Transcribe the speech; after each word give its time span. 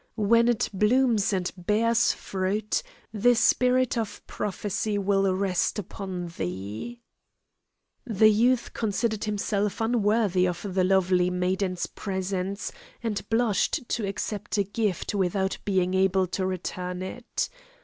When 0.17 0.47
it 0.47 0.67
blooms 0.73 1.31
and 1.31 1.51
bears 1.55 2.11
fruit 2.11 2.81
the 3.13 3.35
spirit 3.35 3.99
of 3.99 4.25
prophecy 4.25 4.97
will 4.97 5.31
rest 5.31 5.77
upon 5.77 6.29
thee." 6.39 7.01
The 8.07 8.29
youth 8.31 8.73
considered 8.73 9.25
himself 9.25 9.79
unworthy 9.79 10.47
of 10.47 10.65
the 10.73 10.83
lovely 10.83 11.29
maiden's 11.29 11.85
presents, 11.85 12.71
and 13.03 13.29
blushed 13.29 13.87
to 13.89 14.07
accept 14.07 14.57
a 14.57 14.63
gift 14.63 15.13
without 15.13 15.59
being 15.65 15.93
able 15.93 16.25
to 16.29 16.47
return 16.47 17.03
it. 17.03 17.47